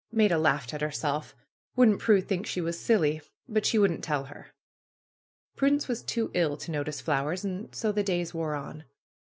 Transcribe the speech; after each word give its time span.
Maida 0.11 0.35
laughed 0.39 0.73
at 0.73 0.81
herself. 0.81 1.35
Wouldn't 1.75 1.99
Prue 1.99 2.21
think 2.21 2.47
she 2.47 2.59
was 2.59 2.79
silly! 2.79 3.21
But 3.47 3.67
she 3.67 3.77
wouldn't 3.77 4.03
tell 4.03 4.23
her.. 4.23 4.47
Prudence 5.55 5.87
was 5.87 6.01
too 6.01 6.31
ill 6.33 6.57
to 6.57 6.71
notice 6.71 6.99
flowers. 6.99 7.45
And 7.45 7.69
so 7.75 7.91
the 7.91 8.01
days 8.01 8.33
wore 8.33 8.55
on. 8.55 8.85